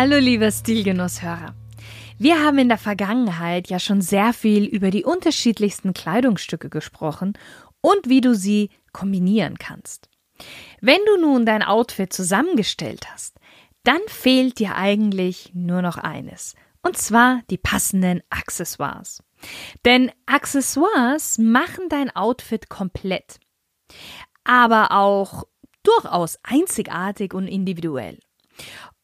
[0.00, 1.56] Hallo lieber Stilgenusshörer.
[2.18, 7.32] Wir haben in der Vergangenheit ja schon sehr viel über die unterschiedlichsten Kleidungsstücke gesprochen
[7.80, 10.08] und wie du sie kombinieren kannst.
[10.80, 13.40] Wenn du nun dein Outfit zusammengestellt hast,
[13.82, 19.24] dann fehlt dir eigentlich nur noch eines, und zwar die passenden Accessoires.
[19.84, 23.40] Denn Accessoires machen dein Outfit komplett,
[24.44, 25.42] aber auch
[25.82, 28.20] durchaus einzigartig und individuell.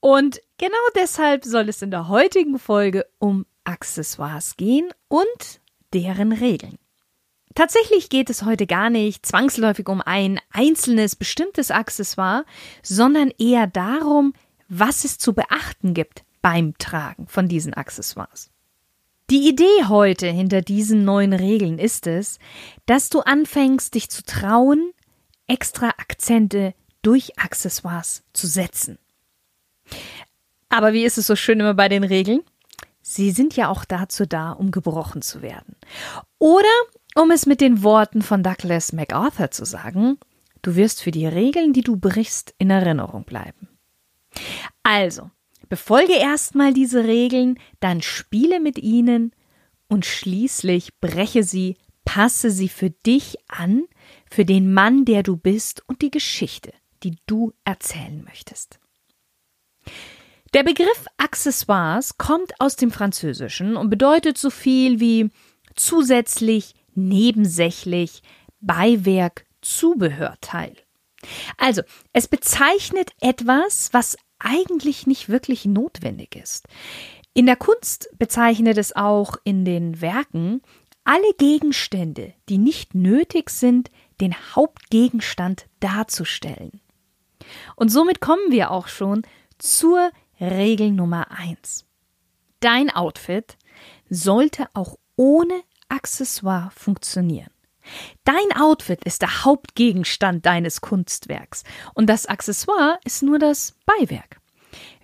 [0.05, 5.63] Und genau deshalb soll es in der heutigen Folge um Accessoires gehen und
[5.95, 6.77] deren Regeln.
[7.55, 12.45] Tatsächlich geht es heute gar nicht zwangsläufig um ein einzelnes bestimmtes Accessoire,
[12.83, 14.35] sondern eher darum,
[14.69, 18.51] was es zu beachten gibt beim Tragen von diesen Accessoires.
[19.31, 22.39] Die Idee heute hinter diesen neuen Regeln ist es,
[22.85, 24.93] dass du anfängst, dich zu trauen,
[25.47, 28.99] extra Akzente durch Accessoires zu setzen.
[30.69, 32.41] Aber wie ist es so schön immer bei den Regeln?
[33.01, 35.77] Sie sind ja auch dazu da, um gebrochen zu werden.
[36.39, 36.73] Oder,
[37.15, 40.19] um es mit den Worten von Douglas MacArthur zu sagen,
[40.63, 43.69] du wirst für die Regeln, die du brichst, in Erinnerung bleiben.
[44.83, 45.31] Also,
[45.69, 49.33] befolge erstmal diese Regeln, dann spiele mit ihnen
[49.89, 53.85] und schließlich breche sie, passe sie für dich an,
[54.31, 58.81] für den Mann, der du bist und die Geschichte, die du erzählen möchtest.
[60.55, 65.31] Der Begriff Accessoires kommt aus dem Französischen und bedeutet so viel wie
[65.75, 68.23] zusätzlich, nebensächlich,
[68.61, 70.77] Beiwerk, Zubehörteil.
[71.59, 76.67] Also, es bezeichnet etwas, was eigentlich nicht wirklich notwendig ist.
[77.33, 80.63] In der Kunst bezeichnet es auch in den Werken
[81.03, 83.91] alle Gegenstände, die nicht nötig sind,
[84.21, 86.81] den Hauptgegenstand darzustellen.
[87.77, 89.23] Und somit kommen wir auch schon
[89.59, 90.11] zur
[90.41, 91.85] Regel Nummer eins:
[92.61, 93.57] Dein Outfit
[94.09, 97.51] sollte auch ohne Accessoire funktionieren.
[98.25, 104.41] Dein Outfit ist der Hauptgegenstand deines Kunstwerks und das Accessoire ist nur das Beiwerk.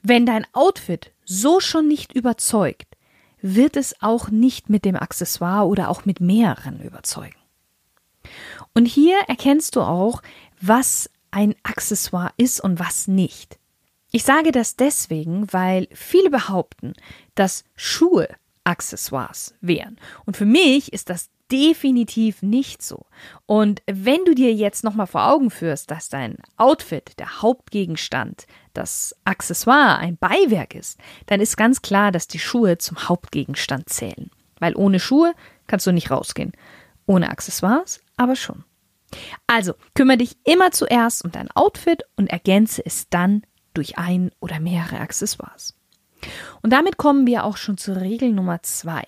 [0.03, 2.97] Wenn dein Outfit so schon nicht überzeugt,
[3.43, 7.37] wird es auch nicht mit dem Accessoire oder auch mit mehreren überzeugen.
[8.75, 10.23] Und hier erkennst du auch,
[10.61, 13.60] was ein Accessoire ist und was nicht.
[14.13, 16.95] Ich sage das deswegen, weil viele behaupten,
[17.35, 18.29] dass Schuhe
[18.65, 19.99] Accessoires wären.
[20.27, 23.07] Und für mich ist das definitiv nicht so.
[23.47, 29.17] Und wenn du dir jetzt nochmal vor Augen führst, dass dein Outfit, der Hauptgegenstand, das
[29.25, 34.31] Accessoire ein Beiwerk ist, dann ist ganz klar, dass die Schuhe zum Hauptgegenstand zählen.
[34.61, 35.35] Weil ohne Schuhe
[35.67, 36.53] kannst du nicht rausgehen.
[37.07, 38.65] Ohne Accessoires aber schon.
[39.47, 43.43] Also kümmere dich immer zuerst um dein Outfit und ergänze es dann
[43.75, 45.75] durch ein oder mehrere Accessoires.
[46.63, 49.05] Und damit kommen wir auch schon zur Regel Nummer zwei.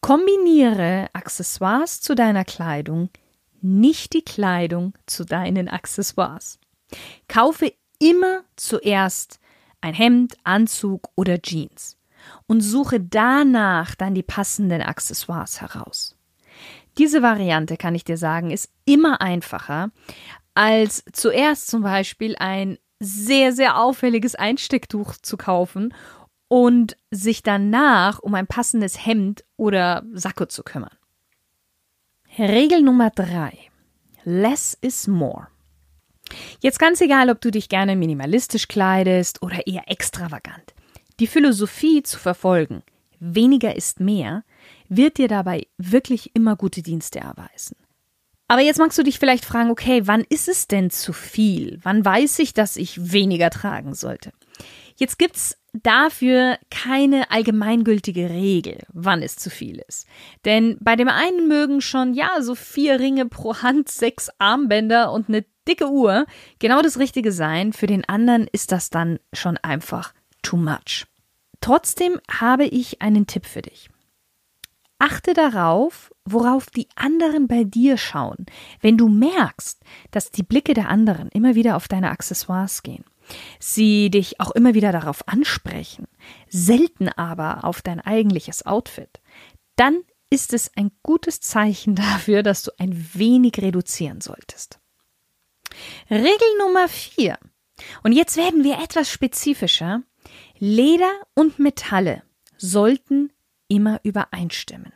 [0.00, 3.10] Kombiniere Accessoires zu deiner Kleidung,
[3.60, 6.58] nicht die Kleidung zu deinen Accessoires.
[7.28, 9.38] Kaufe immer zuerst
[9.80, 11.98] ein Hemd, Anzug oder Jeans
[12.46, 16.16] und suche danach dann die passenden Accessoires heraus.
[16.98, 19.90] Diese Variante, kann ich dir sagen, ist immer einfacher,
[20.54, 25.94] als zuerst zum Beispiel ein sehr, sehr auffälliges Einstecktuch zu kaufen
[26.48, 30.96] und sich danach um ein passendes Hemd oder Sakko zu kümmern.
[32.38, 33.56] Regel Nummer drei:
[34.24, 35.48] Less is more.
[36.60, 40.74] Jetzt ganz egal, ob du dich gerne minimalistisch kleidest oder eher extravagant.
[41.18, 42.82] Die Philosophie zu verfolgen,
[43.18, 44.44] weniger ist mehr,
[44.88, 47.76] wird dir dabei wirklich immer gute Dienste erweisen.
[48.50, 51.78] Aber jetzt magst du dich vielleicht fragen, okay, wann ist es denn zu viel?
[51.84, 54.32] Wann weiß ich, dass ich weniger tragen sollte?
[54.96, 60.08] Jetzt gibt's dafür keine allgemeingültige Regel, wann es zu viel ist.
[60.44, 65.28] Denn bei dem einen mögen schon, ja, so vier Ringe pro Hand, sechs Armbänder und
[65.28, 66.26] eine dicke Uhr
[66.58, 67.72] genau das Richtige sein.
[67.72, 70.12] Für den anderen ist das dann schon einfach
[70.42, 71.06] too much.
[71.60, 73.90] Trotzdem habe ich einen Tipp für dich.
[74.98, 78.46] Achte darauf, worauf die anderen bei dir schauen,
[78.80, 79.80] wenn du merkst,
[80.10, 83.04] dass die Blicke der anderen immer wieder auf deine Accessoires gehen.
[83.60, 86.08] sie dich auch immer wieder darauf ansprechen,
[86.48, 89.20] selten aber auf dein eigentliches Outfit,
[89.76, 94.80] dann ist es ein gutes Zeichen dafür, dass du ein wenig reduzieren solltest.
[96.10, 97.38] Regel Nummer vier.
[98.02, 100.02] Und jetzt werden wir etwas spezifischer.
[100.58, 102.22] Leder und Metalle
[102.58, 103.32] sollten
[103.68, 104.92] immer übereinstimmen.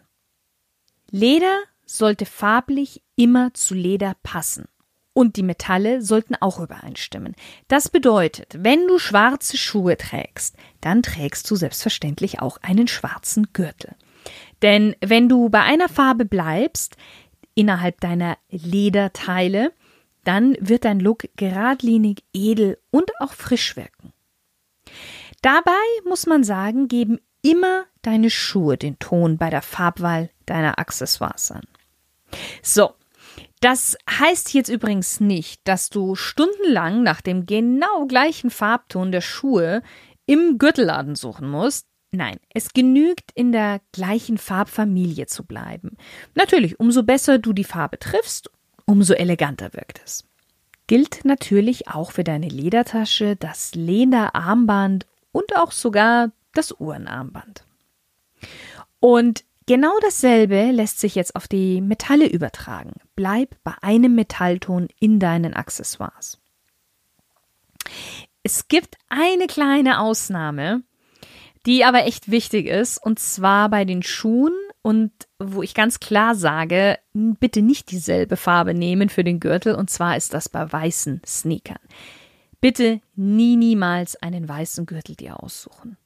[1.14, 4.64] Leder sollte farblich immer zu Leder passen.
[5.12, 7.36] Und die Metalle sollten auch übereinstimmen.
[7.68, 13.94] Das bedeutet, wenn du schwarze Schuhe trägst, dann trägst du selbstverständlich auch einen schwarzen Gürtel.
[14.62, 16.96] Denn wenn du bei einer Farbe bleibst,
[17.54, 19.72] innerhalb deiner Lederteile,
[20.24, 24.12] dann wird dein Look geradlinig, edel und auch frisch wirken.
[25.42, 25.70] Dabei
[26.08, 31.62] muss man sagen, geben immer deine Schuhe den Ton bei der Farbwahl deiner Accessoires an.
[32.62, 32.94] So,
[33.60, 39.82] das heißt jetzt übrigens nicht, dass du stundenlang nach dem genau gleichen Farbton der Schuhe
[40.26, 41.86] im Gürtelladen suchen musst.
[42.10, 45.96] Nein, es genügt, in der gleichen Farbfamilie zu bleiben.
[46.34, 48.50] Natürlich, umso besser du die Farbe triffst,
[48.86, 50.24] umso eleganter wirkt es.
[50.86, 57.64] Gilt natürlich auch für deine Ledertasche, das Lederarmband und auch sogar das Uhrenarmband.
[59.00, 62.94] Und genau dasselbe lässt sich jetzt auf die Metalle übertragen.
[63.16, 66.40] Bleib bei einem Metallton in deinen Accessoires.
[68.42, 70.82] Es gibt eine kleine Ausnahme,
[71.66, 74.52] die aber echt wichtig ist, und zwar bei den Schuhen
[74.82, 79.88] und wo ich ganz klar sage, bitte nicht dieselbe Farbe nehmen für den Gürtel, und
[79.88, 81.78] zwar ist das bei weißen Sneakern.
[82.60, 85.96] Bitte nie, niemals einen weißen Gürtel dir aussuchen.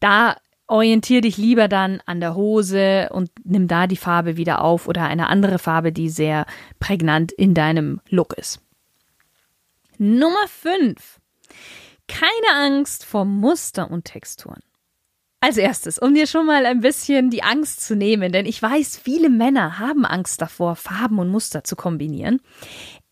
[0.00, 0.36] Da
[0.66, 5.04] orientier dich lieber dann an der Hose und nimm da die Farbe wieder auf oder
[5.04, 6.46] eine andere Farbe, die sehr
[6.78, 8.60] prägnant in deinem Look ist.
[9.98, 11.20] Nummer 5.
[12.08, 14.60] Keine Angst vor Muster und Texturen.
[15.40, 18.98] Als erstes, um dir schon mal ein bisschen die Angst zu nehmen, denn ich weiß,
[18.98, 22.40] viele Männer haben Angst davor, Farben und Muster zu kombinieren.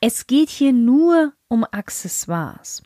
[0.00, 2.82] Es geht hier nur um Accessoires.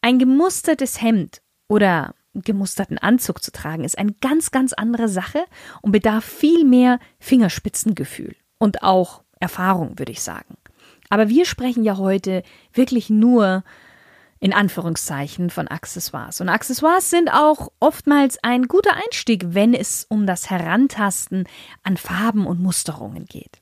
[0.00, 5.44] Ein gemustertes Hemd oder gemusterten Anzug zu tragen, ist eine ganz, ganz andere Sache
[5.82, 10.56] und bedarf viel mehr Fingerspitzengefühl und auch Erfahrung, würde ich sagen.
[11.10, 12.42] Aber wir sprechen ja heute
[12.72, 13.64] wirklich nur
[14.40, 16.40] in Anführungszeichen von Accessoires.
[16.40, 21.46] Und Accessoires sind auch oftmals ein guter Einstieg, wenn es um das Herantasten
[21.84, 23.60] an Farben und Musterungen geht.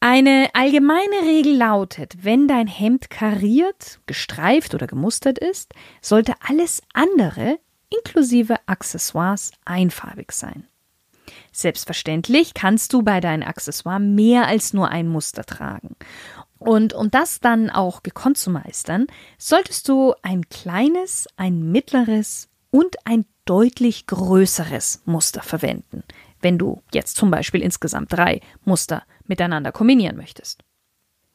[0.00, 5.72] Eine allgemeine Regel lautet, wenn dein Hemd kariert, gestreift oder gemustert ist,
[6.02, 7.58] sollte alles andere
[7.98, 10.66] inklusive Accessoires einfarbig sein.
[11.52, 15.96] Selbstverständlich kannst du bei deinen Accessoires mehr als nur ein Muster tragen.
[16.58, 19.06] Und um das dann auch gekonnt zu meistern,
[19.38, 26.02] solltest du ein kleines, ein mittleres und ein deutlich größeres Muster verwenden,
[26.40, 30.64] wenn du jetzt zum Beispiel insgesamt drei Muster miteinander kombinieren möchtest.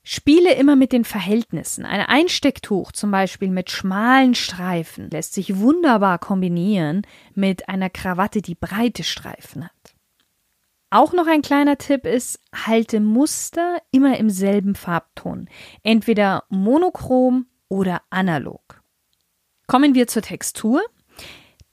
[0.04, 1.86] Spiele immer mit den Verhältnissen.
[1.86, 7.04] Ein Einstecktuch zum Beispiel mit schmalen Streifen lässt sich wunderbar kombinieren
[7.36, 9.96] mit einer Krawatte, die breite Streifen hat.
[10.92, 15.48] Auch noch ein kleiner Tipp ist, halte Muster immer im selben Farbton,
[15.84, 18.82] entweder monochrom oder analog.
[19.68, 20.82] Kommen wir zur Textur,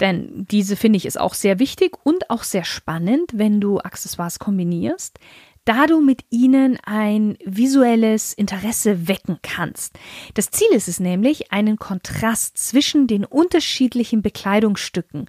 [0.00, 4.38] denn diese finde ich ist auch sehr wichtig und auch sehr spannend, wenn du Accessoires
[4.38, 5.18] kombinierst,
[5.66, 9.99] da du mit ihnen ein visuelles Interesse wecken kannst.
[10.32, 15.28] Das Ziel ist es nämlich, einen Kontrast zwischen den unterschiedlichen Bekleidungsstücken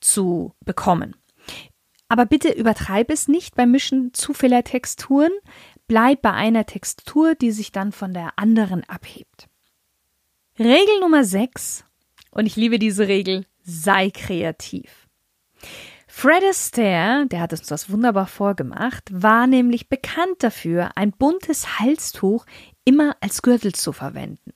[0.00, 1.14] zu bekommen.
[2.08, 5.32] Aber bitte übertreib es nicht beim Mischen zu Texturen.
[5.86, 9.48] Bleib bei einer Textur, die sich dann von der anderen abhebt.
[10.58, 11.84] Regel Nummer 6,
[12.30, 15.08] und ich liebe diese Regel, sei kreativ.
[16.16, 22.46] Fred Astaire, der hat uns das wunderbar vorgemacht, war nämlich bekannt dafür, ein buntes Halstuch
[22.84, 24.52] immer als Gürtel zu verwenden.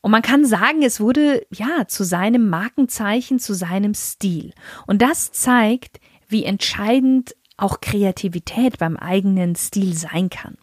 [0.00, 4.54] Und man kann sagen, es wurde ja zu seinem Markenzeichen, zu seinem Stil.
[4.86, 10.56] Und das zeigt, wie entscheidend auch Kreativität beim eigenen Stil sein kann.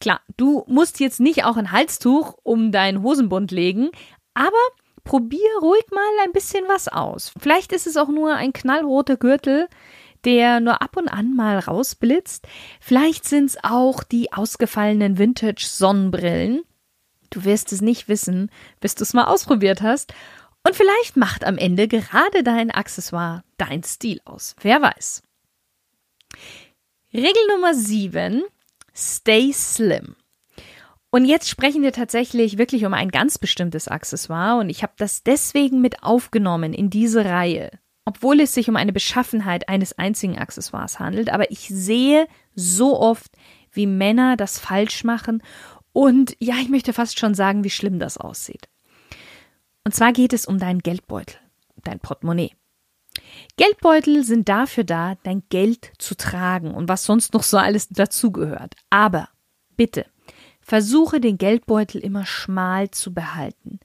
[0.00, 3.90] Klar, du musst jetzt nicht auch ein Halstuch um deinen Hosenbund legen,
[4.34, 4.58] aber
[5.04, 7.32] probier ruhig mal ein bisschen was aus.
[7.38, 9.68] Vielleicht ist es auch nur ein knallroter Gürtel,
[10.24, 12.46] der nur ab und an mal rausblitzt.
[12.80, 16.62] Vielleicht sind es auch die ausgefallenen Vintage-Sonnenbrillen.
[17.30, 20.14] Du wirst es nicht wissen, bis du es mal ausprobiert hast.
[20.66, 24.56] Und vielleicht macht am Ende gerade dein Accessoire dein Stil aus.
[24.60, 25.22] Wer weiß.
[27.12, 28.42] Regel Nummer 7.
[28.94, 30.16] Stay slim.
[31.14, 35.22] Und jetzt sprechen wir tatsächlich wirklich um ein ganz bestimmtes Accessoire und ich habe das
[35.22, 37.70] deswegen mit aufgenommen in diese Reihe,
[38.04, 41.30] obwohl es sich um eine Beschaffenheit eines einzigen Accessoires handelt.
[41.30, 43.30] Aber ich sehe so oft,
[43.70, 45.40] wie Männer das falsch machen
[45.92, 48.68] und ja, ich möchte fast schon sagen, wie schlimm das aussieht.
[49.84, 51.36] Und zwar geht es um deinen Geldbeutel,
[51.84, 52.56] dein Portemonnaie.
[53.56, 58.74] Geldbeutel sind dafür da, dein Geld zu tragen und was sonst noch so alles dazugehört.
[58.90, 59.28] Aber
[59.76, 60.06] bitte,
[60.64, 63.80] Versuche den Geldbeutel immer schmal zu behalten.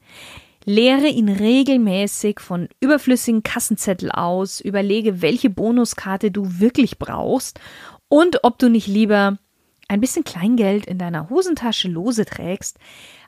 [0.64, 7.60] Leere ihn regelmäßig von überflüssigen Kassenzettel aus, überlege, welche Bonuskarte du wirklich brauchst
[8.08, 9.38] und ob du nicht lieber
[9.90, 12.78] ein bisschen Kleingeld in deiner Hosentasche lose trägst,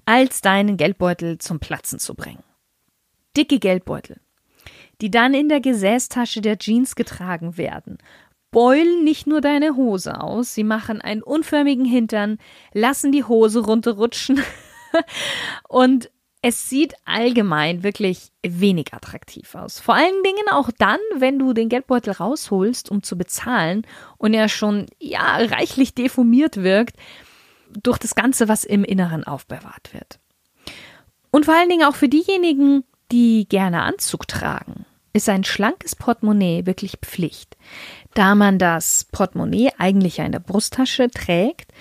[0.06, 2.44] als deinen Geldbeutel zum Platzen zu bringen.
[3.36, 4.22] Dicke Geldbeutel,
[5.02, 7.98] die dann in der Gesäßtasche der Jeans getragen werden,
[8.52, 12.38] beulen nicht nur deine Hose aus, sie machen einen unförmigen Hintern,
[12.74, 14.44] lassen die Hose runterrutschen
[15.68, 16.12] und
[16.44, 19.80] es sieht allgemein wirklich wenig attraktiv aus.
[19.80, 23.86] Vor allen Dingen auch dann, wenn du den Geldbeutel rausholst, um zu bezahlen
[24.18, 26.96] und er schon ja reichlich deformiert wirkt
[27.84, 30.20] durch das Ganze, was im Inneren aufbewahrt wird.
[31.30, 36.66] Und vor allen Dingen auch für diejenigen, die gerne Anzug tragen, ist ein schlankes Portemonnaie
[36.66, 37.56] wirklich Pflicht
[38.14, 41.72] da man das Portemonnaie eigentlich ja in der Brusttasche trägt.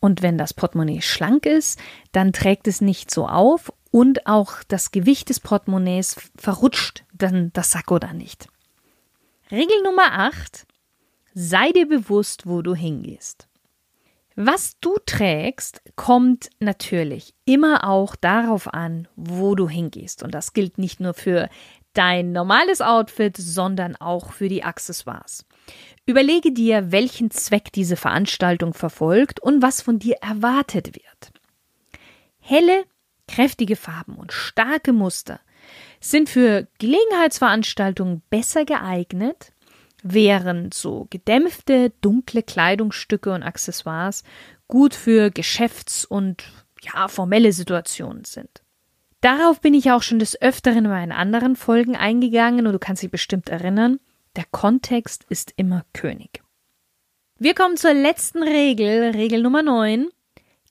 [0.00, 1.78] Und wenn das Portemonnaie schlank ist,
[2.12, 7.70] dann trägt es nicht so auf und auch das Gewicht des Portemonnaies verrutscht dann das
[7.70, 8.48] Sakko da nicht.
[9.50, 10.66] Regel Nummer 8.
[11.32, 13.48] Sei dir bewusst, wo du hingehst.
[14.36, 20.24] Was du trägst, kommt natürlich immer auch darauf an, wo du hingehst.
[20.24, 21.48] Und das gilt nicht nur für
[21.92, 25.46] dein normales Outfit, sondern auch für die Accessoires.
[26.06, 31.32] Überlege dir, welchen Zweck diese Veranstaltung verfolgt und was von dir erwartet wird.
[32.40, 32.84] Helle,
[33.26, 35.40] kräftige Farben und starke Muster
[36.00, 39.52] sind für Gelegenheitsveranstaltungen besser geeignet,
[40.02, 44.22] während so gedämpfte, dunkle Kleidungsstücke und Accessoires
[44.68, 46.44] gut für Geschäfts- und
[46.82, 48.62] ja, formelle Situationen sind.
[49.22, 53.02] Darauf bin ich auch schon des Öfteren in meinen anderen Folgen eingegangen und du kannst
[53.02, 53.98] dich bestimmt erinnern.
[54.36, 56.42] Der Kontext ist immer König.
[57.38, 60.08] Wir kommen zur letzten Regel, Regel Nummer 9.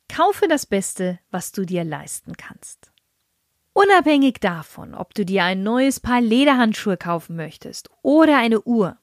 [0.09, 2.91] Kaufe das Beste, was du dir leisten kannst.
[3.71, 8.97] Unabhängig davon, ob du dir ein neues Paar Lederhandschuhe kaufen möchtest oder eine Uhr,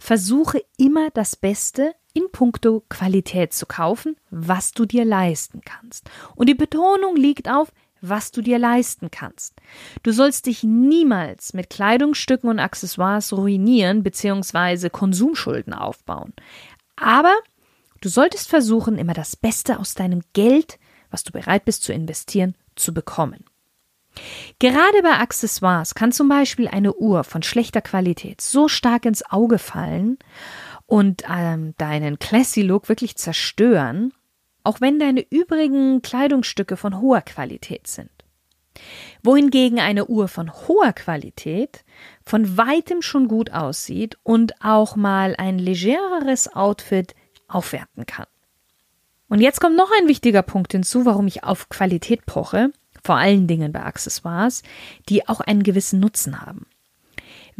[0.00, 6.10] versuche immer das Beste in puncto Qualität zu kaufen, was du dir leisten kannst.
[6.34, 9.54] Und die Betonung liegt auf was du dir leisten kannst.
[10.02, 14.90] Du sollst dich niemals mit Kleidungsstücken und Accessoires ruinieren bzw.
[14.90, 16.34] Konsumschulden aufbauen.
[16.96, 17.34] Aber
[18.00, 20.78] du solltest versuchen, immer das Beste aus deinem Geld,
[21.10, 23.44] was du bereit bist zu investieren, zu bekommen.
[24.58, 29.58] Gerade bei Accessoires kann zum Beispiel eine Uhr von schlechter Qualität so stark ins Auge
[29.58, 30.18] fallen
[30.86, 34.12] und ähm, deinen Classy Look wirklich zerstören,
[34.64, 38.10] auch wenn deine übrigen Kleidungsstücke von hoher Qualität sind.
[39.22, 41.84] Wohingegen eine Uhr von hoher Qualität
[42.24, 47.14] von weitem schon gut aussieht und auch mal ein legereres Outfit
[47.48, 48.26] aufwerten kann.
[49.28, 52.70] Und jetzt kommt noch ein wichtiger Punkt hinzu, warum ich auf Qualität poche,
[53.02, 54.62] vor allen Dingen bei Accessoires,
[55.08, 56.66] die auch einen gewissen Nutzen haben.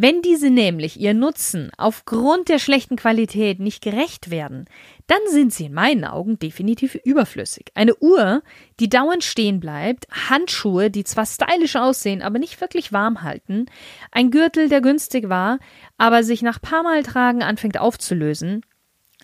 [0.02, 4.64] Wenn diese nämlich ihr Nutzen aufgrund der schlechten Qualität nicht gerecht werden,
[5.06, 7.66] dann sind sie in meinen Augen definitiv überflüssig.
[7.74, 8.42] Eine Uhr,
[8.80, 13.66] die dauernd stehen bleibt, Handschuhe, die zwar stylisch aussehen, aber nicht wirklich warm halten,
[14.10, 15.60] ein Gürtel, der günstig war,
[15.98, 18.66] aber sich nach paar Mal tragen anfängt aufzulösen,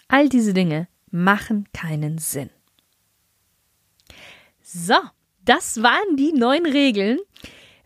[0.06, 2.50] all diese Dinge machen keinen Sinn.
[4.62, 4.94] So,
[5.44, 7.18] das waren die neun Regeln,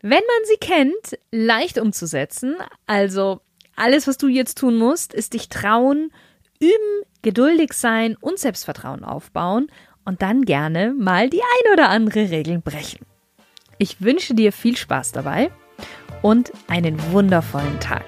[0.04, 2.56] wenn man sie kennt, leicht umzusetzen,
[2.86, 3.40] also
[3.76, 6.12] alles, was du jetzt tun musst, ist dich trauen,
[6.60, 9.68] üben, geduldig sein und Selbstvertrauen aufbauen
[10.04, 13.06] und dann gerne mal die ein oder andere Regel brechen.
[13.78, 15.52] Ich wünsche dir viel Spaß dabei
[16.20, 18.04] und einen wundervollen Tag.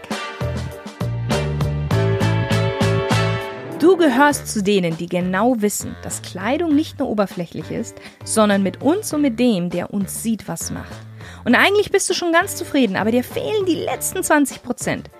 [3.78, 8.82] Du gehörst zu denen, die genau wissen, dass Kleidung nicht nur oberflächlich ist, sondern mit
[8.82, 11.13] uns und mit dem, der uns sieht, was macht.
[11.44, 15.10] Und eigentlich bist du schon ganz zufrieden, aber dir fehlen die letzten 20 Prozent.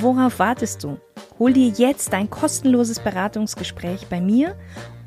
[0.00, 0.98] Worauf wartest du?
[1.38, 4.56] Hol dir jetzt ein kostenloses Beratungsgespräch bei mir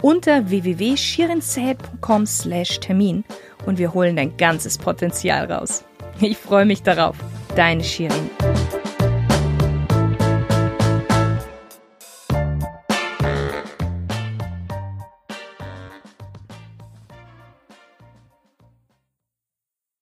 [0.02, 3.24] unter www.shirinzäh.com slash Termin
[3.66, 5.86] und wir holen dein ganzes Potenzial raus.
[6.20, 7.16] Ich freue mich darauf.
[7.56, 8.30] Deine Shirin.